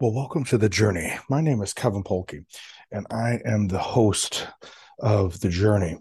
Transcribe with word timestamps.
Well, 0.00 0.12
welcome 0.12 0.42
to 0.46 0.58
the 0.58 0.68
journey. 0.68 1.16
My 1.30 1.40
name 1.40 1.62
is 1.62 1.72
Kevin 1.72 2.02
Polkey, 2.02 2.46
and 2.90 3.06
I 3.12 3.38
am 3.44 3.68
the 3.68 3.78
host 3.78 4.48
of 4.98 5.38
the 5.38 5.48
journey. 5.48 5.98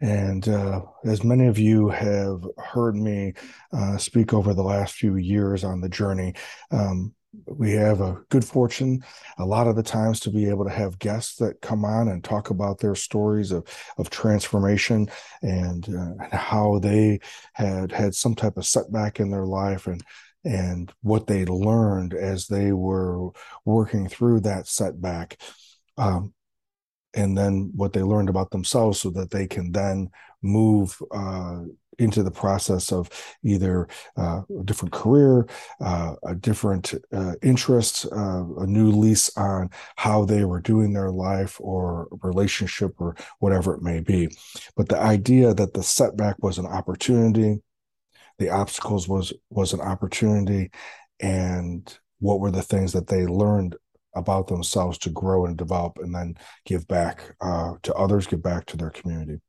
And 0.00 0.48
uh, 0.48 0.80
as 1.04 1.22
many 1.22 1.46
of 1.46 1.58
you 1.58 1.90
have 1.90 2.42
heard 2.56 2.96
me 2.96 3.34
uh, 3.74 3.98
speak 3.98 4.32
over 4.32 4.54
the 4.54 4.62
last 4.62 4.94
few 4.94 5.16
years 5.16 5.64
on 5.64 5.82
the 5.82 5.88
journey, 5.90 6.32
um, 6.70 7.14
we 7.46 7.72
have 7.72 8.00
a 8.00 8.22
good 8.30 8.44
fortune 8.44 9.02
a 9.38 9.44
lot 9.44 9.66
of 9.66 9.76
the 9.76 9.82
times 9.82 10.20
to 10.20 10.30
be 10.30 10.48
able 10.48 10.64
to 10.64 10.70
have 10.70 10.98
guests 10.98 11.36
that 11.36 11.60
come 11.60 11.84
on 11.84 12.08
and 12.08 12.24
talk 12.24 12.50
about 12.50 12.78
their 12.78 12.94
stories 12.94 13.52
of, 13.52 13.66
of 13.98 14.10
transformation 14.10 15.08
and, 15.42 15.88
uh, 15.88 16.24
and 16.24 16.32
how 16.32 16.78
they 16.78 17.20
had 17.52 17.92
had 17.92 18.14
some 18.14 18.34
type 18.34 18.56
of 18.56 18.66
setback 18.66 19.20
in 19.20 19.30
their 19.30 19.46
life 19.46 19.86
and 19.86 20.02
and 20.44 20.92
what 21.02 21.26
they 21.26 21.44
learned 21.44 22.14
as 22.14 22.46
they 22.46 22.70
were 22.70 23.30
working 23.64 24.08
through 24.08 24.38
that 24.38 24.68
setback. 24.68 25.40
Um, 25.98 26.32
and 27.14 27.36
then 27.36 27.72
what 27.74 27.92
they 27.92 28.02
learned 28.02 28.28
about 28.28 28.52
themselves 28.52 29.00
so 29.00 29.10
that 29.10 29.30
they 29.30 29.48
can 29.48 29.72
then 29.72 30.08
move 30.42 30.96
uh, 31.10 31.62
into 31.98 32.22
the 32.22 32.30
process 32.30 32.92
of 32.92 33.10
either 33.42 33.88
uh, 34.16 34.42
a 34.58 34.64
different 34.64 34.92
career, 34.92 35.46
uh, 35.80 36.14
a 36.26 36.34
different 36.34 36.94
uh, 37.12 37.34
interest, 37.42 38.06
uh, 38.12 38.44
a 38.58 38.66
new 38.66 38.90
lease 38.90 39.34
on 39.36 39.70
how 39.96 40.24
they 40.24 40.44
were 40.44 40.60
doing 40.60 40.92
their 40.92 41.10
life 41.10 41.56
or 41.60 42.08
relationship 42.22 42.94
or 42.98 43.16
whatever 43.38 43.74
it 43.74 43.82
may 43.82 44.00
be. 44.00 44.28
But 44.76 44.88
the 44.88 44.98
idea 44.98 45.54
that 45.54 45.74
the 45.74 45.82
setback 45.82 46.42
was 46.42 46.58
an 46.58 46.66
opportunity, 46.66 47.60
the 48.38 48.50
obstacles 48.50 49.08
was 49.08 49.32
was 49.50 49.72
an 49.72 49.80
opportunity 49.80 50.70
and 51.20 51.98
what 52.18 52.40
were 52.40 52.50
the 52.50 52.62
things 52.62 52.92
that 52.92 53.06
they 53.06 53.26
learned 53.26 53.76
about 54.14 54.48
themselves 54.48 54.98
to 54.98 55.10
grow 55.10 55.44
and 55.46 55.56
develop 55.56 55.98
and 55.98 56.14
then 56.14 56.36
give 56.64 56.88
back 56.88 57.34
uh, 57.40 57.74
to 57.82 57.94
others 57.94 58.26
give 58.26 58.42
back 58.42 58.64
to 58.66 58.76
their 58.76 58.90
community 58.90 59.40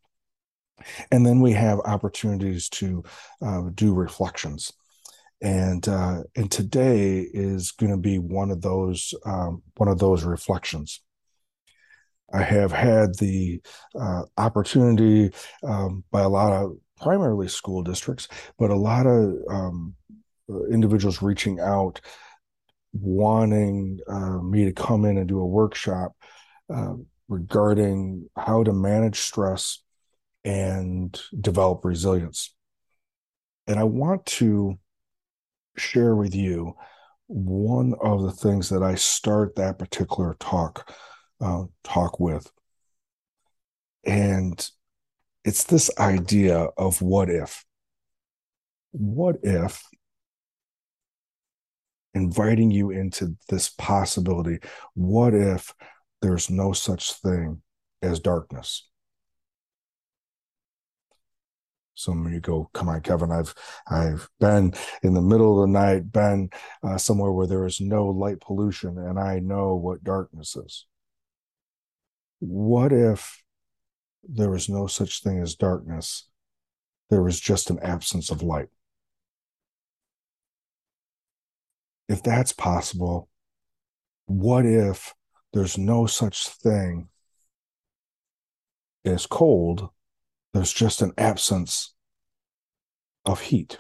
and 1.11 1.25
then 1.25 1.42
we 1.42 1.53
have 1.53 1.80
opportunities 1.80 2.70
to 2.70 3.03
uh, 3.42 3.64
do 3.73 3.94
reflections. 3.94 4.73
And 5.42 5.88
uh, 5.88 6.23
and 6.36 6.50
today 6.50 7.20
is 7.20 7.72
going 7.72 7.92
to 7.92 7.97
be 7.97 8.17
one 8.17 8.50
of 8.50 8.61
those 8.61 9.14
um, 9.25 9.61
one 9.75 9.88
of 9.88 10.00
those 10.00 10.23
reflections. 10.23 11.02
I 12.33 12.42
have 12.42 12.72
had 12.72 13.16
the 13.16 13.61
uh, 13.98 14.23
opportunity 14.38 15.31
um, 15.64 16.03
by 16.11 16.22
a 16.22 16.30
lot 16.30 16.53
of 16.53 16.78
primarily 17.00 17.48
school 17.48 17.83
districts, 17.83 18.28
but 18.58 18.72
a 18.72 18.75
lot 18.75 19.05
of 19.05 19.36
um, 19.50 19.95
individuals 20.72 21.22
reaching 21.22 21.59
out 21.59 22.02
wanting 22.94 24.00
uh, 24.08 24.42
me 24.42 24.66
to 24.66 24.73
come 24.73 25.05
in 25.05 25.17
and 25.17 25.28
do 25.28 25.39
a 25.39 25.45
workshop 25.45 26.14
uh, 26.73 26.94
regarding 27.28 28.28
how 28.36 28.64
to 28.64 28.73
manage 28.73 29.20
stress 29.20 29.83
and 30.48 31.20
develop 31.42 31.84
resilience. 31.84 32.56
And 33.67 33.78
I 33.78 33.84
want 33.84 34.26
to 34.38 34.80
share 35.76 36.16
with 36.16 36.34
you 36.34 36.73
one 37.28 37.94
of 38.02 38.23
the 38.23 38.31
things 38.31 38.70
that 38.70 38.81
I 38.81 38.95
start 38.95 39.58
that 39.58 39.78
particular 39.78 40.38
talk 40.39 40.89
uh, 41.42 41.66
talk 41.84 42.22
with. 42.22 42.50
And 44.06 44.66
it's 45.44 45.66
this 45.66 45.92
idea 46.00 46.70
of 46.78 47.02
what 47.02 47.30
if. 47.30 47.66
What 48.92 49.36
if 49.44 49.84
inviting 52.14 52.72
you 52.72 52.89
into 52.89 53.36
this 53.50 53.67
possibility? 53.67 54.59
What 54.94 55.34
if 55.34 55.73
there's 56.22 56.50
no 56.50 56.72
such 56.72 57.16
thing 57.16 57.61
as 58.02 58.22
darkness? 58.22 58.88
Some 61.98 62.28
of 62.28 62.32
you 62.32 62.40
go, 62.40 62.70
come 62.74 62.90
on, 62.90 63.02
Kevin. 63.02 63.32
I've 63.32 63.56
I've 63.90 64.30
been 64.40 64.74
in 65.02 65.16
the 65.16 65.22
middle 65.22 65.60
of 65.64 65.68
the 65.68 65.74
night, 65.74 66.12
been 66.12 66.52
uh, 66.84 67.00
somewhere 67.00 67.32
where 67.32 67.48
there 67.48 67.66
is 67.66 67.82
no 67.82 68.06
light 68.06 68.40
pollution, 68.40 69.00
and 69.00 69.20
I 69.20 69.40
know 69.40 69.74
what 69.74 70.04
darkness 70.04 70.56
is. 70.56 70.86
What 72.40 72.94
if 72.94 73.44
there 74.24 74.52
was 74.52 74.70
no 74.70 74.86
such 74.86 75.24
thing 75.24 75.42
as 75.42 75.56
darkness? 75.56 76.30
There 77.10 77.24
was 77.24 77.40
just 77.40 77.72
an 77.72 77.80
absence 77.80 78.30
of 78.30 78.44
light. 78.44 78.70
If 82.08 82.22
that's 82.22 82.54
possible, 82.54 83.28
what 84.28 84.68
if 84.68 85.16
there's 85.52 85.80
no 85.80 86.06
such 86.06 86.48
thing 86.48 87.10
as 89.04 89.26
cold? 89.26 89.90
There's 90.54 90.74
just 90.74 91.02
an 91.02 91.14
absence 91.18 91.94
of 93.26 93.42
heat. 93.42 93.80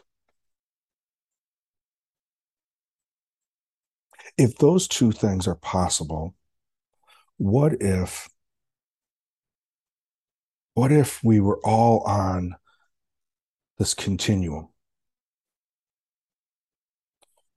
If 4.37 4.57
those 4.57 4.87
two 4.87 5.11
things 5.11 5.47
are 5.47 5.55
possible, 5.55 6.35
what 7.37 7.81
if 7.81 8.29
what 10.73 10.91
if 10.91 11.23
we 11.23 11.39
were 11.39 11.59
all 11.63 12.01
on 12.01 12.55
this 13.79 13.95
continuum? 13.95 14.69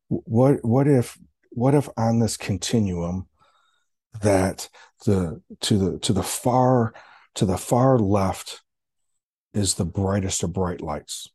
What 0.08 0.64
what 0.64 0.86
if 0.86 1.18
what 1.50 1.74
if 1.74 1.88
on 1.96 2.20
this 2.20 2.36
continuum 2.36 3.28
that 4.22 4.68
the 5.04 5.42
to 5.60 5.78
the 5.78 5.98
to 5.98 6.12
the 6.12 6.22
far 6.22 6.94
to 7.34 7.44
the 7.44 7.58
far 7.58 7.98
left 7.98 8.62
is 9.52 9.74
the 9.74 9.84
brightest 9.84 10.42
of 10.42 10.52
bright 10.52 10.80
lights. 10.80 11.28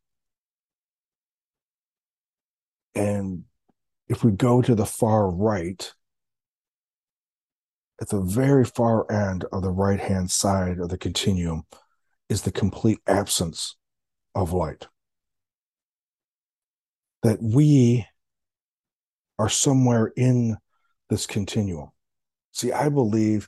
And 2.93 3.43
if 4.07 4.23
we 4.23 4.31
go 4.31 4.61
to 4.61 4.75
the 4.75 4.85
far 4.85 5.29
right, 5.29 5.93
at 8.01 8.09
the 8.09 8.21
very 8.21 8.65
far 8.65 9.09
end 9.11 9.45
of 9.51 9.61
the 9.61 9.71
right 9.71 9.99
hand 9.99 10.29
side 10.31 10.79
of 10.79 10.89
the 10.89 10.97
continuum 10.97 11.63
is 12.29 12.41
the 12.41 12.51
complete 12.51 12.99
absence 13.07 13.75
of 14.33 14.51
light. 14.53 14.87
That 17.23 17.41
we 17.41 18.05
are 19.39 19.49
somewhere 19.49 20.11
in 20.15 20.57
this 21.09 21.25
continuum. 21.25 21.89
See, 22.51 22.71
I 22.71 22.89
believe 22.89 23.47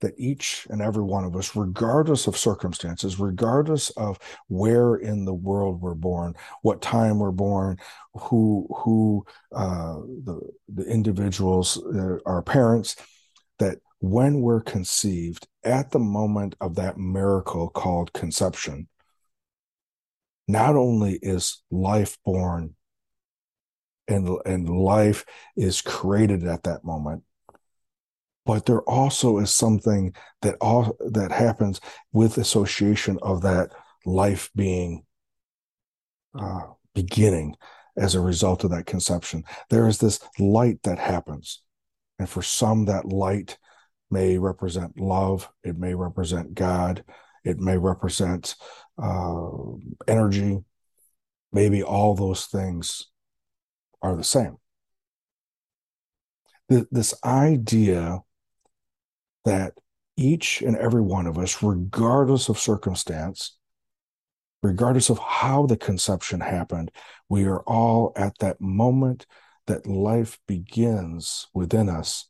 that 0.00 0.14
each 0.18 0.66
and 0.70 0.82
every 0.82 1.02
one 1.02 1.24
of 1.24 1.36
us, 1.36 1.56
regardless 1.56 2.26
of 2.26 2.36
circumstances, 2.36 3.18
regardless 3.18 3.90
of 3.90 4.18
where 4.48 4.96
in 4.96 5.24
the 5.24 5.34
world 5.34 5.80
we're 5.80 5.94
born, 5.94 6.34
what 6.62 6.82
time 6.82 7.18
we're 7.18 7.30
born, 7.30 7.78
who 8.14 8.66
who 8.76 9.24
uh, 9.54 10.00
the 10.24 10.40
the 10.68 10.84
individuals, 10.84 11.82
uh, 11.84 12.18
our 12.26 12.42
parents, 12.42 12.96
that 13.58 13.78
when 14.00 14.40
we're 14.40 14.60
conceived, 14.60 15.46
at 15.62 15.90
the 15.90 15.98
moment 15.98 16.54
of 16.60 16.74
that 16.74 16.98
miracle 16.98 17.70
called 17.70 18.12
conception, 18.12 18.88
not 20.46 20.76
only 20.76 21.18
is 21.22 21.62
life 21.70 22.18
born 22.24 22.74
and, 24.06 24.28
and 24.44 24.68
life 24.68 25.24
is 25.56 25.80
created 25.80 26.44
at 26.44 26.64
that 26.64 26.84
moment, 26.84 27.22
but 28.46 28.66
there 28.66 28.82
also 28.82 29.38
is 29.38 29.50
something 29.50 30.14
that 30.42 30.56
all 30.60 30.96
that 31.00 31.32
happens 31.32 31.80
with 32.12 32.38
association 32.38 33.18
of 33.22 33.42
that 33.42 33.70
life 34.04 34.50
being 34.54 35.04
uh, 36.38 36.62
beginning 36.94 37.56
as 37.96 38.14
a 38.14 38.20
result 38.20 38.64
of 38.64 38.70
that 38.70 38.86
conception. 38.86 39.44
There 39.70 39.88
is 39.88 39.98
this 39.98 40.20
light 40.38 40.82
that 40.82 40.98
happens 40.98 41.62
and 42.18 42.28
for 42.28 42.42
some, 42.42 42.84
that 42.86 43.06
light 43.06 43.58
may 44.10 44.38
represent 44.38 44.98
love, 44.98 45.48
it 45.62 45.76
may 45.76 45.94
represent 45.94 46.54
God, 46.54 47.04
it 47.44 47.58
may 47.58 47.76
represent 47.76 48.54
uh, 49.02 49.48
energy. 50.06 50.58
Maybe 51.52 51.82
all 51.82 52.14
those 52.14 52.46
things 52.46 53.06
are 54.02 54.16
the 54.16 54.24
same. 54.24 54.56
This 56.68 57.14
idea 57.24 58.20
that 59.44 59.74
each 60.16 60.62
and 60.62 60.76
every 60.76 61.02
one 61.02 61.26
of 61.26 61.38
us, 61.38 61.62
regardless 61.62 62.48
of 62.48 62.58
circumstance, 62.58 63.56
regardless 64.62 65.10
of 65.10 65.18
how 65.18 65.66
the 65.66 65.76
conception 65.76 66.40
happened, 66.40 66.90
we 67.28 67.44
are 67.44 67.60
all 67.60 68.12
at 68.16 68.38
that 68.38 68.60
moment 68.60 69.26
that 69.66 69.86
life 69.86 70.38
begins 70.46 71.46
within 71.54 71.88
us 71.88 72.28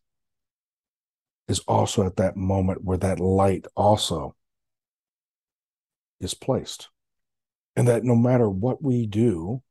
is 1.49 1.61
also 1.61 2.07
at 2.07 2.17
that 2.17 2.37
moment 2.37 2.83
where 2.83 2.99
that 2.99 3.21
light 3.21 3.67
also 3.77 4.35
is 6.21 6.35
placed. 6.35 6.89
And 7.77 7.89
that 7.89 8.05
no 8.05 8.15
matter 8.15 8.49
what 8.49 8.83
we 8.83 9.07
do, 9.07 9.63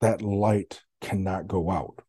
that 0.00 0.22
light 0.22 0.82
cannot 1.00 1.48
go 1.48 1.70
out. 1.70 2.02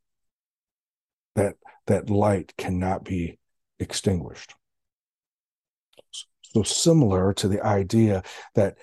That 1.88 2.10
light 2.10 2.54
cannot 2.58 3.04
be 3.04 3.40
extinguished. 3.80 4.54
So 6.44 6.64
similar 6.64 7.34
to 7.36 7.48
the 7.48 7.66
idea 7.66 8.24
that 8.56 8.78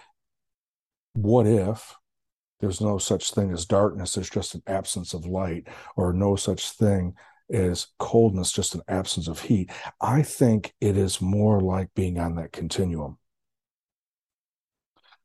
what 1.12 1.46
if 1.46 1.94
there's 2.60 2.80
no 2.80 2.98
such 2.98 3.32
thing 3.32 3.52
as 3.52 3.66
darkness, 3.66 4.12
there's 4.12 4.30
just 4.30 4.54
an 4.54 4.62
absence 4.66 5.14
of 5.14 5.26
light, 5.26 5.68
or 5.96 6.12
no 6.12 6.34
such 6.34 6.70
thing 6.72 7.14
as 7.50 7.88
coldness, 7.98 8.52
just 8.52 8.74
an 8.74 8.82
absence 8.88 9.28
of 9.28 9.40
heat. 9.40 9.70
I 10.00 10.22
think 10.22 10.74
it 10.80 10.96
is 10.96 11.20
more 11.20 11.60
like 11.60 11.94
being 11.94 12.18
on 12.18 12.34
that 12.36 12.52
continuum. 12.52 13.18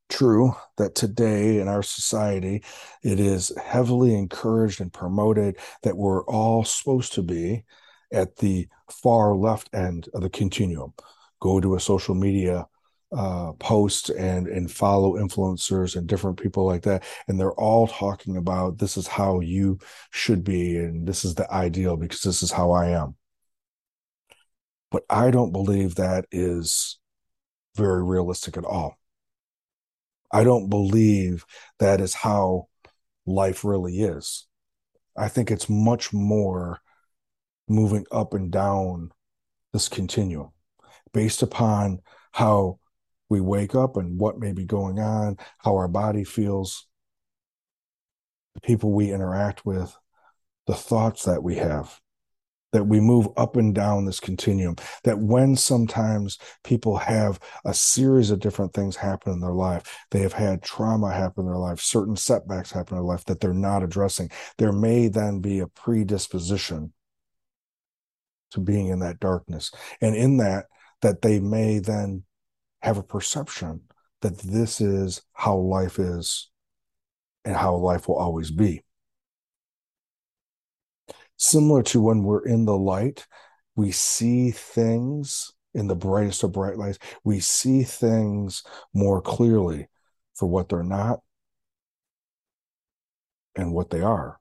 True 0.10 0.56
that 0.78 0.96
today 0.96 1.60
in 1.60 1.68
our 1.68 1.82
society, 1.82 2.64
it 3.02 3.20
is 3.20 3.52
heavily 3.64 4.16
encouraged 4.16 4.80
and 4.80 4.94
promoted 4.94 5.58
that 5.82 5.98
we're 5.98 6.24
all 6.26 6.64
supposed 6.64 7.14
to 7.14 7.24
be 7.24 7.64
at 8.12 8.36
the 8.38 8.68
far 8.92 9.36
left 9.36 9.74
end 9.74 10.10
of 10.14 10.22
the 10.22 10.30
continuum. 10.30 10.94
Go 11.40 11.60
to 11.60 11.76
a 11.76 11.80
social 11.80 12.16
media 12.16 12.68
uh, 13.16 13.54
post 13.54 14.10
and 14.10 14.48
and 14.48 14.72
follow 14.72 15.14
influencers 15.18 15.96
and 15.96 16.08
different 16.08 16.42
people 16.42 16.66
like 16.66 16.84
that, 16.84 17.04
and 17.28 17.40
they're 17.40 17.54
all 17.54 17.88
talking 17.88 18.38
about 18.38 18.78
this 18.78 18.98
is 18.98 19.08
how 19.08 19.40
you 19.40 19.78
should 20.12 20.44
be 20.44 20.78
and 20.78 21.08
this 21.08 21.24
is 21.24 21.36
the 21.36 21.52
ideal 21.52 21.96
because 21.98 22.22
this 22.22 22.42
is 22.44 22.52
how 22.52 22.72
I 22.72 22.90
am. 22.90 23.16
But 24.92 25.04
I 25.10 25.32
don't 25.32 25.52
believe 25.52 25.96
that 25.96 26.26
is 26.32 27.00
very 27.76 28.04
realistic 28.04 28.58
at 28.58 28.66
all. 28.66 28.98
I 30.34 30.44
don't 30.44 30.68
believe 30.70 31.46
that 31.78 32.02
is 32.02 32.16
how 32.16 32.68
life 33.26 33.64
really 33.64 34.02
is. 34.02 34.48
I 35.16 35.28
think 35.28 35.52
it's 35.52 35.70
much 35.70 36.12
more 36.12 36.80
moving 37.70 38.06
up 38.12 38.34
and 38.34 38.52
down 38.52 39.12
this 39.72 39.88
continuum 39.88 40.50
based 41.14 41.44
upon 41.44 42.00
how 42.32 42.80
we 43.30 43.40
wake 43.42 43.76
up 43.76 43.96
and 43.96 44.20
what 44.20 44.40
may 44.40 44.52
be 44.52 44.66
going 44.66 45.00
on, 45.00 45.38
how 45.60 45.76
our 45.76 45.88
body 45.88 46.24
feels, 46.24 46.88
the 48.56 48.62
people 48.62 48.92
we 48.92 49.14
interact 49.14 49.66
with, 49.66 49.96
the 50.66 50.76
thoughts 50.76 51.26
that 51.26 51.44
we 51.44 51.56
have 51.56 52.00
that 52.74 52.84
we 52.84 53.00
move 53.00 53.30
up 53.38 53.56
and 53.56 53.74
down 53.74 54.04
this 54.04 54.20
continuum. 54.20 54.76
That 55.06 55.20
when 55.20 55.56
sometimes 55.56 56.38
people 56.64 56.98
have 56.98 57.40
a 57.64 57.74
series 57.74 58.32
of 58.32 58.40
different 58.40 58.74
things 58.74 58.98
happen 58.98 59.32
in 59.32 59.40
their 59.40 59.54
life, 59.54 59.84
they 60.12 60.20
have 60.20 60.34
had 60.34 60.62
trauma 60.62 61.14
happen 61.14 61.46
in 61.46 61.52
their 61.52 61.60
life, 61.60 61.80
certain 61.80 62.18
setbacks 62.18 62.72
happen 62.72 62.98
in 62.98 63.04
their 63.04 63.10
life 63.10 63.24
that 63.26 63.40
they're 63.40 63.54
not 63.54 63.84
addressing, 63.84 64.30
there 64.58 64.74
may 64.74 65.08
then 65.08 65.40
be 65.40 65.60
a 65.60 65.68
predisposition 65.68 66.92
to 68.52 68.60
being 68.60 68.88
in 68.88 69.00
that 69.00 69.20
darkness. 69.20 69.72
And 70.02 70.16
in 70.16 70.38
that, 70.38 70.66
that 71.02 71.22
they 71.22 71.40
may 71.40 71.80
then 71.80 72.24
have 72.82 72.98
a 72.98 73.04
perception 73.04 73.82
that 74.22 74.38
this 74.40 74.82
is 74.82 75.22
how 75.34 75.56
life 75.56 76.00
is 76.00 76.50
and 77.46 77.56
how 77.56 77.76
life 77.76 78.08
will 78.08 78.18
always 78.18 78.52
be 78.52 78.84
similar 81.44 81.84
to 81.84 82.02
when 82.02 82.24
we're 82.24 82.46
in 82.46 82.66
the 82.66 82.78
light, 82.78 83.28
we 83.76 83.92
see 83.92 84.52
things 84.52 85.52
in 85.74 85.88
the 85.88 85.96
brightest 85.96 86.44
of 86.44 86.54
bright 86.54 86.78
lights. 86.78 87.00
We 87.24 87.40
see 87.40 87.84
things 87.84 88.64
more 88.94 89.22
clearly 89.22 89.90
for 90.36 90.48
what 90.48 90.70
they're 90.70 90.84
not 90.84 91.20
and 93.56 93.74
what 93.74 93.90
they 93.90 94.02
are. 94.02 94.40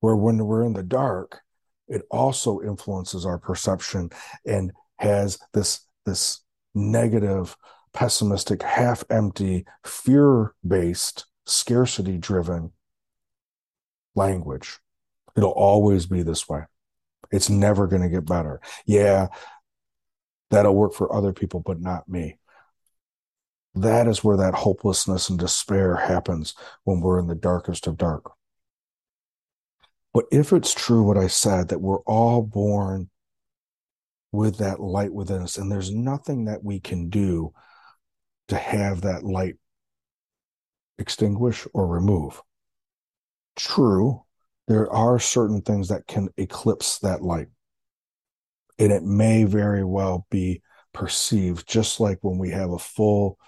Where 0.00 0.16
when 0.16 0.38
we're 0.44 0.64
in 0.64 0.72
the 0.72 0.82
dark, 0.82 1.40
it 1.86 2.02
also 2.10 2.60
influences 2.60 3.24
our 3.24 3.38
perception 3.38 4.10
and 4.44 4.72
has 4.98 5.38
this 5.52 5.86
this 6.04 6.40
negative, 6.74 7.56
pessimistic, 7.92 8.62
half 8.62 9.04
empty, 9.10 9.64
fear 9.84 10.54
based, 10.66 11.26
scarcity 11.46 12.18
driven 12.18 12.72
language. 14.14 14.80
It'll 15.36 15.50
always 15.50 16.06
be 16.06 16.22
this 16.22 16.48
way. 16.48 16.62
It's 17.30 17.50
never 17.50 17.86
going 17.86 18.02
to 18.02 18.08
get 18.08 18.26
better. 18.26 18.60
Yeah, 18.86 19.28
that'll 20.50 20.74
work 20.74 20.94
for 20.94 21.12
other 21.12 21.32
people, 21.32 21.60
but 21.60 21.80
not 21.80 22.08
me. 22.08 22.38
That 23.74 24.06
is 24.06 24.22
where 24.22 24.36
that 24.36 24.54
hopelessness 24.54 25.28
and 25.28 25.38
despair 25.38 25.96
happens 25.96 26.54
when 26.84 27.00
we're 27.00 27.18
in 27.18 27.26
the 27.26 27.34
darkest 27.34 27.86
of 27.86 27.96
dark. 27.96 28.30
But 30.12 30.26
if 30.30 30.52
it's 30.52 30.72
true 30.72 31.02
what 31.02 31.18
I 31.18 31.26
said, 31.26 31.68
that 31.68 31.80
we're 31.80 32.02
all 32.02 32.42
born 32.42 33.10
with 34.30 34.58
that 34.58 34.78
light 34.78 35.12
within 35.12 35.42
us, 35.42 35.58
and 35.58 35.70
there's 35.72 35.90
nothing 35.90 36.44
that 36.44 36.62
we 36.62 36.78
can 36.78 37.08
do 37.08 37.52
to 38.48 38.56
have 38.56 39.00
that 39.00 39.24
light 39.24 39.56
extinguish 40.98 41.66
or 41.72 41.86
remove. 41.88 42.40
True, 43.56 44.23
there 44.66 44.90
are 44.90 45.18
certain 45.18 45.60
things 45.60 45.88
that 45.88 46.06
can 46.06 46.28
eclipse 46.36 46.98
that 47.00 47.22
light. 47.22 47.48
And 48.78 48.92
it 48.92 49.02
may 49.02 49.44
very 49.44 49.84
well 49.84 50.26
be 50.30 50.62
perceived 50.92 51.68
just 51.68 52.00
like 52.00 52.18
when 52.22 52.38
we 52.38 52.50
have 52.50 52.70
a 52.70 52.78
full 52.78 53.38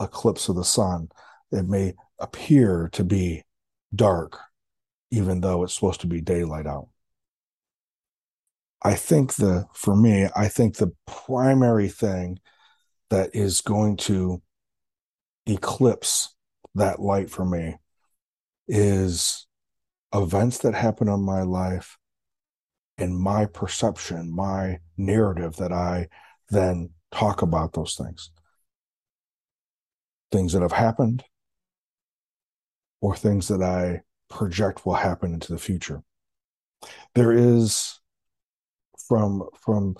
eclipse 0.00 0.48
of 0.48 0.56
the 0.56 0.64
sun, 0.64 1.08
it 1.52 1.66
may 1.66 1.94
appear 2.18 2.88
to 2.92 3.04
be 3.04 3.44
dark, 3.94 4.38
even 5.10 5.40
though 5.40 5.62
it's 5.62 5.74
supposed 5.74 6.00
to 6.00 6.06
be 6.06 6.20
daylight 6.20 6.66
out. 6.66 6.88
I 8.82 8.94
think 8.94 9.34
the, 9.34 9.66
for 9.72 9.96
me, 9.96 10.28
I 10.36 10.48
think 10.48 10.76
the 10.76 10.92
primary 11.06 11.88
thing 11.88 12.38
that 13.10 13.34
is 13.34 13.60
going 13.60 13.96
to 13.96 14.42
eclipse 15.46 16.34
that 16.74 17.00
light 17.00 17.30
for 17.30 17.44
me 17.44 17.76
is 18.68 19.46
events 20.14 20.58
that 20.58 20.74
happen 20.74 21.08
in 21.08 21.20
my 21.20 21.42
life 21.42 21.98
and 22.98 23.18
my 23.18 23.46
perception, 23.46 24.34
my 24.34 24.78
narrative 24.96 25.56
that 25.56 25.72
I 25.72 26.08
then 26.50 26.90
talk 27.12 27.42
about 27.42 27.72
those 27.72 27.94
things. 27.94 28.30
Things 30.32 30.52
that 30.52 30.62
have 30.62 30.72
happened 30.72 31.24
or 33.00 33.14
things 33.14 33.48
that 33.48 33.62
I 33.62 34.02
project 34.28 34.86
will 34.86 34.94
happen 34.94 35.34
into 35.34 35.52
the 35.52 35.58
future. 35.58 36.02
There 37.14 37.32
is 37.32 38.00
from 39.08 39.44
from 39.54 39.96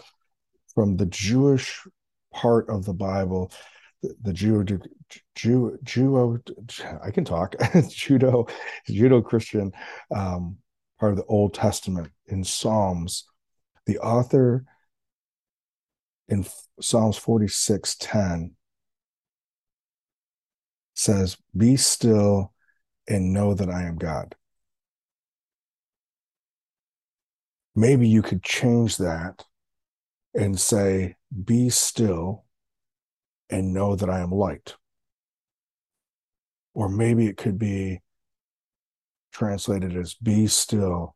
from 0.74 0.96
the 0.96 1.06
Jewish 1.06 1.86
part 2.32 2.68
of 2.68 2.84
the 2.84 2.94
Bible, 2.94 3.50
the 4.02 4.32
Jew, 4.32 4.64
Jew, 5.34 5.78
Jew, 5.82 6.42
I 7.02 7.10
can 7.10 7.24
talk, 7.24 7.52
Judeo, 7.58 8.48
Judeo 8.88 9.24
Christian 9.24 9.72
um, 10.14 10.58
part 10.98 11.12
of 11.12 11.18
the 11.18 11.24
Old 11.24 11.54
Testament 11.54 12.10
in 12.26 12.44
Psalms. 12.44 13.24
The 13.86 13.98
author 13.98 14.64
in 16.28 16.44
Psalms 16.80 17.16
46 17.16 17.96
10 18.00 18.56
says, 20.94 21.36
Be 21.56 21.76
still 21.76 22.52
and 23.08 23.32
know 23.32 23.54
that 23.54 23.70
I 23.70 23.84
am 23.84 23.96
God. 23.96 24.34
Maybe 27.74 28.08
you 28.08 28.22
could 28.22 28.42
change 28.42 28.96
that 28.96 29.44
and 30.34 30.58
say, 30.58 31.16
Be 31.44 31.68
still 31.68 32.45
and 33.50 33.72
know 33.72 33.96
that 33.96 34.10
I 34.10 34.20
am 34.20 34.30
light. 34.30 34.76
Or 36.74 36.88
maybe 36.88 37.26
it 37.26 37.36
could 37.36 37.58
be 37.58 38.00
translated 39.32 39.96
as 39.96 40.14
be 40.14 40.46
still 40.46 41.14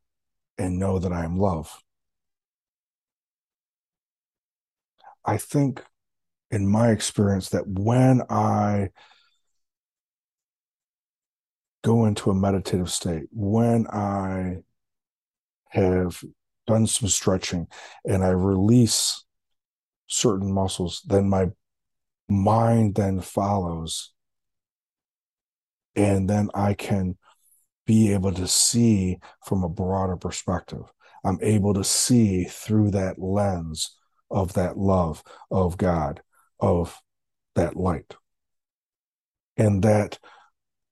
and 0.58 0.78
know 0.78 0.98
that 0.98 1.12
I 1.12 1.24
am 1.24 1.38
love. 1.38 1.82
I 5.24 5.36
think 5.36 5.82
in 6.50 6.66
my 6.66 6.90
experience 6.90 7.50
that 7.50 7.66
when 7.66 8.22
I 8.28 8.90
go 11.82 12.06
into 12.06 12.30
a 12.30 12.34
meditative 12.34 12.90
state, 12.90 13.24
when 13.30 13.86
I 13.88 14.58
have 15.68 16.22
done 16.66 16.86
some 16.86 17.08
stretching 17.08 17.68
and 18.04 18.24
I 18.24 18.30
release 18.30 19.24
certain 20.06 20.52
muscles, 20.52 21.02
then 21.06 21.28
my 21.28 21.50
mind 22.30 22.94
then 22.94 23.20
follows. 23.20 24.12
And 25.96 26.30
then 26.30 26.50
I 26.54 26.74
can 26.74 27.16
be 27.86 28.12
able 28.12 28.32
to 28.32 28.46
see 28.46 29.18
from 29.44 29.64
a 29.64 29.68
broader 29.68 30.16
perspective. 30.16 30.84
I'm 31.24 31.38
able 31.42 31.74
to 31.74 31.84
see 31.84 32.44
through 32.44 32.92
that 32.92 33.18
lens 33.18 33.96
of 34.30 34.54
that 34.54 34.78
love 34.78 35.22
of 35.50 35.76
God, 35.76 36.22
of 36.60 37.00
that 37.54 37.76
light. 37.76 38.14
And 39.56 39.82
that 39.82 40.18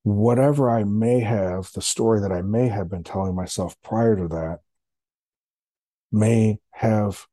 whatever 0.02 0.70
I 0.70 0.84
may 0.84 1.20
have, 1.20 1.70
the 1.72 1.82
story 1.82 2.20
that 2.20 2.32
I 2.32 2.42
may 2.42 2.68
have 2.68 2.90
been 2.90 3.04
telling 3.04 3.34
myself 3.34 3.76
prior 3.82 4.16
to 4.16 4.28
that, 4.28 4.58
may 6.10 6.58
have 6.70 7.26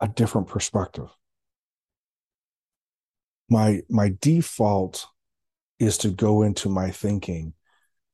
a 0.00 0.08
different 0.08 0.48
perspective. 0.48 1.08
My 3.54 3.82
my 3.88 4.12
default 4.20 5.06
is 5.78 5.96
to 5.98 6.10
go 6.10 6.42
into 6.42 6.68
my 6.68 6.90
thinking 6.90 7.54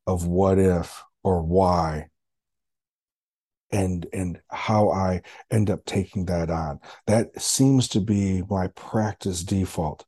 of 0.06 0.26
what 0.26 0.58
if 0.58 1.02
or 1.24 1.40
why 1.40 2.08
and 3.72 4.06
and 4.12 4.38
how 4.50 4.90
I 4.90 5.22
end 5.50 5.70
up 5.70 5.86
taking 5.86 6.26
that 6.26 6.50
on. 6.50 6.78
That 7.06 7.40
seems 7.40 7.88
to 7.88 8.02
be 8.02 8.42
my 8.50 8.66
practice 8.66 9.42
default. 9.42 10.04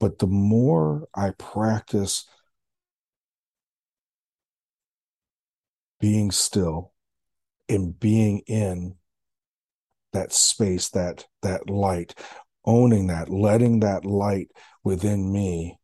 But 0.00 0.20
the 0.20 0.26
more 0.26 1.06
I 1.14 1.32
practice 1.32 2.24
being 6.00 6.30
still 6.30 6.94
and 7.68 8.00
being 8.00 8.38
in 8.46 8.94
that 10.14 10.32
space, 10.32 10.88
that 10.90 11.26
that 11.42 11.68
light, 11.68 12.14
owning 12.66 13.06
that, 13.08 13.28
letting 13.28 13.80
that 13.80 14.04
light 14.04 14.48
within 14.84 15.32
me 15.32 15.78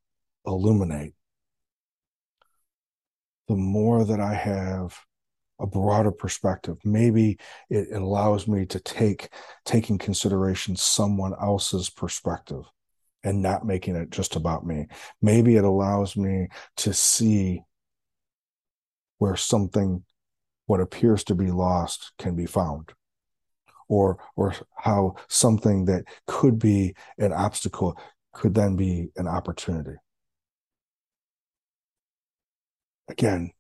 illuminate, 0.47 1.15
the 3.49 3.57
more 3.57 4.05
that 4.05 4.21
I 4.21 4.35
have 4.35 4.99
a 5.61 5.67
broader 5.67 6.11
perspective. 6.11 6.79
Maybe 6.85 7.39
it, 7.71 7.89
allows 7.93 8.49
me 8.49 8.67
to 8.67 8.81
take 8.81 9.29
taking 9.65 9.97
consideration 9.97 10.75
someone 10.75 11.35
else's 11.41 11.89
perspective 11.89 12.65
and 13.23 13.41
not 13.41 13.65
making 13.65 13.95
it 13.95 14.11
just 14.11 14.35
about 14.35 14.67
me. 14.67 14.89
Maybe 15.21 15.55
it 15.57 15.65
allows 15.65 16.17
me 16.17 16.49
to 16.79 16.93
see 16.93 17.63
where 19.19 19.37
something 19.37 20.03
what 20.67 20.81
appears 20.81 21.23
to 21.25 21.35
be 21.37 21.53
lost 21.53 22.13
can 22.19 22.35
be 22.35 22.47
found 22.47 22.93
or 23.89 24.19
or 24.37 24.55
how 24.77 25.15
something 25.29 25.85
that 25.87 26.05
could 26.27 26.59
be 26.59 26.95
an 27.19 27.33
obstacle 27.33 27.99
could 28.33 28.55
then 28.55 28.77
be 28.77 29.11
an 29.17 29.29
opportunity 29.29 29.97
again 33.09 33.53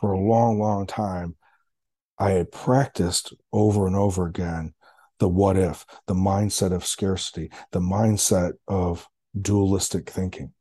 for 0.00 0.12
a 0.12 0.18
long, 0.18 0.58
long 0.58 0.86
time, 0.86 1.36
I 2.18 2.30
had 2.30 2.50
practiced 2.50 3.34
over 3.52 3.86
and 3.86 3.94
over 3.94 4.26
again 4.26 4.74
the 5.18 5.28
what 5.28 5.58
if, 5.58 5.84
the 6.06 6.14
mindset 6.14 6.72
of 6.72 6.86
scarcity, 6.86 7.50
the 7.72 7.80
mindset 7.80 8.52
of 8.66 9.06
dualistic 9.38 10.08
thinking. 10.08 10.54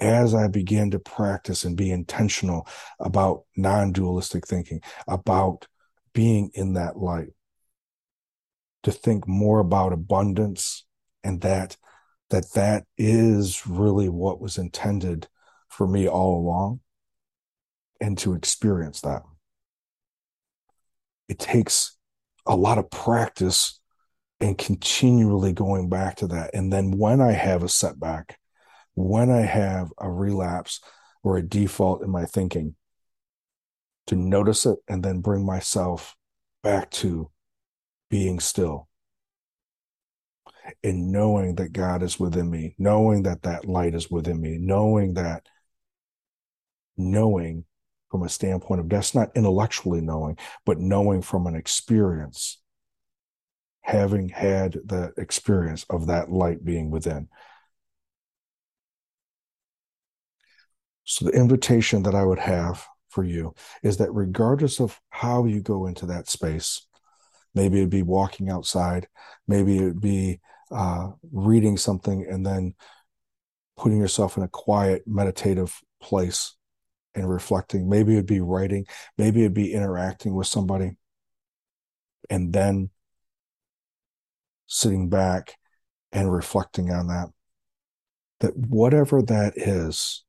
As 0.00 0.34
I 0.34 0.48
began 0.48 0.90
to 0.92 0.98
practice 0.98 1.64
and 1.64 1.76
be 1.76 1.90
intentional 1.90 2.66
about 2.98 3.44
non 3.56 3.92
dualistic 3.92 4.46
thinking, 4.46 4.80
about 5.06 5.66
being 6.14 6.50
in 6.54 6.74
that 6.74 6.96
light, 6.96 7.28
to 8.82 8.92
think 8.92 9.28
more 9.28 9.60
about 9.60 9.92
abundance 9.92 10.84
and 11.22 11.40
that 11.42 11.76
that 12.30 12.52
that 12.54 12.84
is 12.96 13.66
really 13.66 14.08
what 14.08 14.40
was 14.40 14.56
intended 14.56 15.28
for 15.68 15.86
me 15.86 16.08
all 16.08 16.38
along 16.38 16.80
and 18.00 18.16
to 18.18 18.34
experience 18.34 19.00
that. 19.00 19.22
It 21.28 21.38
takes 21.38 21.96
a 22.46 22.56
lot 22.56 22.78
of 22.78 22.90
practice 22.90 23.80
and 24.40 24.56
continually 24.56 25.52
going 25.52 25.88
back 25.88 26.16
to 26.16 26.26
that. 26.28 26.50
And 26.54 26.72
then 26.72 26.92
when 26.92 27.20
I 27.20 27.32
have 27.32 27.62
a 27.62 27.68
setback, 27.68 28.38
when 28.94 29.30
I 29.30 29.42
have 29.42 29.92
a 29.98 30.10
relapse 30.10 30.80
or 31.22 31.36
a 31.36 31.42
default 31.42 32.02
in 32.02 32.10
my 32.10 32.24
thinking, 32.24 32.74
to 34.06 34.16
notice 34.16 34.66
it 34.66 34.78
and 34.88 35.02
then 35.02 35.20
bring 35.20 35.44
myself 35.44 36.16
back 36.62 36.90
to 36.90 37.30
being 38.10 38.40
still 38.40 38.88
and 40.82 41.12
knowing 41.12 41.56
that 41.56 41.72
God 41.72 42.02
is 42.02 42.18
within 42.18 42.50
me, 42.50 42.74
knowing 42.78 43.22
that 43.24 43.42
that 43.42 43.66
light 43.66 43.94
is 43.94 44.10
within 44.10 44.40
me, 44.40 44.58
knowing 44.58 45.14
that, 45.14 45.46
knowing 46.96 47.64
from 48.10 48.22
a 48.22 48.28
standpoint 48.28 48.80
of 48.80 48.88
that's 48.88 49.14
not 49.14 49.30
intellectually 49.36 50.00
knowing, 50.00 50.36
but 50.66 50.78
knowing 50.78 51.22
from 51.22 51.46
an 51.46 51.54
experience, 51.54 52.60
having 53.82 54.28
had 54.28 54.72
the 54.84 55.12
experience 55.16 55.86
of 55.88 56.08
that 56.08 56.30
light 56.30 56.64
being 56.64 56.90
within. 56.90 57.28
So, 61.10 61.24
the 61.24 61.32
invitation 61.32 62.04
that 62.04 62.14
I 62.14 62.24
would 62.24 62.38
have 62.38 62.86
for 63.08 63.24
you 63.24 63.52
is 63.82 63.96
that 63.96 64.14
regardless 64.14 64.78
of 64.78 65.00
how 65.08 65.44
you 65.44 65.60
go 65.60 65.86
into 65.86 66.06
that 66.06 66.28
space, 66.28 66.86
maybe 67.52 67.78
it'd 67.78 67.90
be 67.90 68.04
walking 68.04 68.48
outside, 68.48 69.08
maybe 69.48 69.78
it'd 69.78 70.00
be 70.00 70.40
uh, 70.70 71.08
reading 71.32 71.76
something 71.76 72.24
and 72.30 72.46
then 72.46 72.76
putting 73.76 73.98
yourself 73.98 74.36
in 74.36 74.44
a 74.44 74.48
quiet, 74.48 75.02
meditative 75.04 75.80
place 76.00 76.54
and 77.16 77.28
reflecting. 77.28 77.88
Maybe 77.88 78.12
it'd 78.12 78.26
be 78.26 78.40
writing, 78.40 78.86
maybe 79.18 79.40
it'd 79.40 79.52
be 79.52 79.72
interacting 79.72 80.32
with 80.32 80.46
somebody, 80.46 80.92
and 82.30 82.52
then 82.52 82.90
sitting 84.68 85.08
back 85.08 85.56
and 86.12 86.32
reflecting 86.32 86.92
on 86.92 87.08
that. 87.08 87.30
That 88.38 88.56
whatever 88.56 89.22
that 89.22 89.58
is 89.58 90.22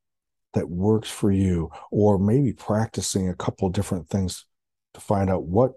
that 0.53 0.69
works 0.69 1.09
for 1.09 1.31
you, 1.31 1.71
or 1.91 2.19
maybe 2.19 2.53
practicing 2.53 3.29
a 3.29 3.35
couple 3.35 3.69
different 3.69 4.09
things 4.09 4.45
to 4.93 4.99
find 4.99 5.29
out 5.29 5.43
what 5.43 5.73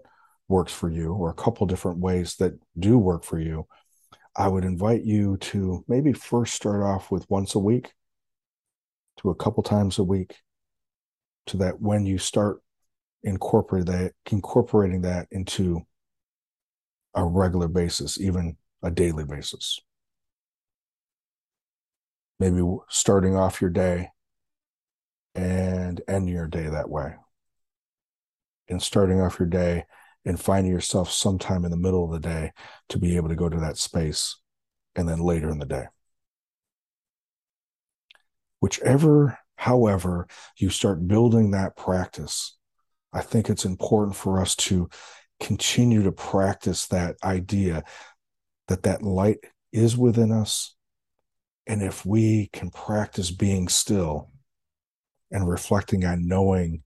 works 0.47 0.73
for 0.73 0.89
you, 0.89 1.13
or 1.13 1.29
a 1.29 1.35
couple 1.35 1.65
different 1.65 1.99
ways 1.99 2.35
that 2.35 2.53
do 2.77 2.97
work 2.97 3.23
for 3.23 3.39
you. 3.39 3.67
I 4.35 4.47
would 4.47 4.65
invite 4.65 5.03
you 5.03 5.37
to 5.37 5.85
maybe 5.87 6.11
first 6.11 6.53
start 6.53 6.83
off 6.83 7.09
with 7.09 7.29
once 7.29 7.55
a 7.55 7.59
week 7.59 7.93
to 9.21 9.29
a 9.29 9.35
couple 9.35 9.63
times 9.63 9.97
a 9.97 10.03
week 10.03 10.35
to 11.47 11.57
that 11.57 11.79
when 11.79 12.05
you 12.05 12.17
start 12.17 12.61
incorporating 13.23 13.91
that 13.91 14.11
incorporating 14.29 15.01
that 15.01 15.27
into 15.31 15.81
a 17.13 17.23
regular 17.23 17.69
basis, 17.69 18.19
even 18.19 18.57
a 18.83 18.91
daily 18.91 19.23
basis. 19.23 19.79
Maybe 22.39 22.61
starting 22.89 23.35
off 23.35 23.61
your 23.61 23.69
day 23.69 24.09
and 25.35 26.01
ending 26.07 26.33
your 26.33 26.47
day 26.47 26.67
that 26.67 26.89
way. 26.89 27.15
And 28.67 28.81
starting 28.81 29.21
off 29.21 29.39
your 29.39 29.47
day 29.47 29.85
and 30.25 30.39
finding 30.39 30.71
yourself 30.71 31.11
sometime 31.11 31.65
in 31.65 31.71
the 31.71 31.77
middle 31.77 32.03
of 32.03 32.11
the 32.11 32.27
day 32.27 32.51
to 32.89 32.97
be 32.97 33.15
able 33.15 33.29
to 33.29 33.35
go 33.35 33.47
to 33.47 33.59
that 33.59 33.77
space 33.77 34.37
and 34.95 35.07
then 35.07 35.19
later 35.19 35.49
in 35.49 35.59
the 35.59 35.65
day. 35.65 35.85
Whichever 38.59 39.37
However, 39.57 40.27
you 40.57 40.69
start 40.69 41.07
building 41.07 41.51
that 41.51 41.75
practice. 41.75 42.57
I 43.13 43.21
think 43.21 43.49
it's 43.49 43.65
important 43.65 44.15
for 44.15 44.41
us 44.41 44.55
to 44.57 44.89
continue 45.39 46.03
to 46.03 46.11
practice 46.11 46.87
that 46.87 47.15
idea 47.23 47.83
that 48.67 48.83
that 48.83 49.01
light 49.01 49.39
is 49.71 49.97
within 49.97 50.31
us. 50.31 50.75
And 51.67 51.81
if 51.81 52.05
we 52.05 52.49
can 52.53 52.69
practice 52.69 53.31
being 53.31 53.67
still 53.69 54.29
and 55.31 55.47
reflecting 55.47 56.05
on 56.05 56.27
knowing 56.27 56.83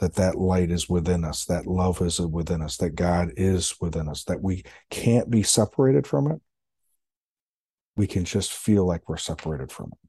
that 0.00 0.14
that 0.14 0.36
light 0.36 0.70
is 0.70 0.88
within 0.88 1.24
us, 1.24 1.44
that 1.44 1.66
love 1.66 2.02
is 2.02 2.20
within 2.20 2.60
us, 2.60 2.76
that 2.78 2.96
God 2.96 3.32
is 3.36 3.74
within 3.80 4.08
us, 4.08 4.24
that 4.24 4.42
we 4.42 4.64
can't 4.90 5.30
be 5.30 5.42
separated 5.42 6.06
from 6.06 6.30
it, 6.30 6.40
we 7.96 8.06
can 8.06 8.24
just 8.24 8.52
feel 8.52 8.84
like 8.84 9.08
we're 9.08 9.16
separated 9.16 9.70
from 9.70 9.92
it. 9.92 10.08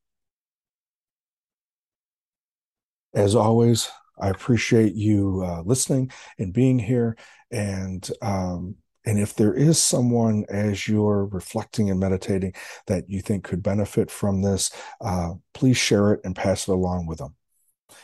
As 3.20 3.36
always, 3.36 3.90
I 4.20 4.30
appreciate 4.30 4.96
you 4.96 5.44
uh, 5.46 5.62
listening 5.62 6.12
and 6.40 6.54
being 6.54 6.80
here. 6.80 7.16
And 7.52 8.10
um, 8.22 8.78
and 9.06 9.20
if 9.20 9.36
there 9.36 9.54
is 9.54 9.78
someone 9.78 10.46
as 10.50 10.88
you're 10.88 11.26
reflecting 11.26 11.90
and 11.90 12.00
meditating 12.00 12.54
that 12.88 13.10
you 13.10 13.22
think 13.22 13.44
could 13.44 13.62
benefit 13.62 14.10
from 14.10 14.42
this, 14.42 14.72
uh, 15.02 15.34
please 15.54 15.78
share 15.78 16.14
it 16.14 16.22
and 16.24 16.36
pass 16.36 16.68
it 16.68 16.72
along 16.72 17.06
with 17.06 17.20
them. 17.20 17.36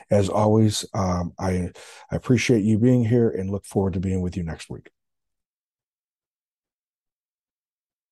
As 0.10 0.30
always, 0.30 0.86
um, 0.94 1.34
I, 1.40 1.72
I 2.12 2.16
appreciate 2.16 2.64
you 2.64 2.78
being 2.78 3.06
here 3.06 3.30
and 3.30 3.50
look 3.50 3.66
forward 3.66 3.94
to 3.94 4.00
being 4.00 4.22
with 4.22 4.36
you 4.38 4.44
next 4.44 4.70
week. 4.70 4.90